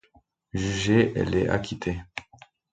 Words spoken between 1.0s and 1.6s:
elle est